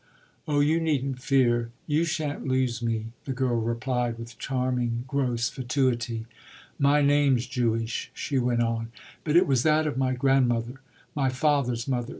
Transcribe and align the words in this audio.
"Oh, 0.47 0.61
you 0.61 0.79
needn't 0.79 1.21
fear; 1.21 1.69
you 1.85 2.05
shan't 2.05 2.47
lose 2.47 2.81
me," 2.81 3.11
the 3.25 3.33
girl 3.33 3.57
replied 3.61 4.17
with 4.17 4.39
charming 4.39 5.03
gross 5.07 5.47
fatuity. 5.49 6.25
"My 6.79 7.03
name's 7.03 7.45
Jewish," 7.45 8.09
she 8.11 8.39
went 8.39 8.63
on, 8.63 8.87
"but 9.23 9.35
it 9.35 9.45
was 9.45 9.61
that 9.61 9.85
of 9.85 9.97
my 9.99 10.13
grandmother, 10.13 10.81
my 11.13 11.29
father's 11.29 11.87
mother. 11.87 12.09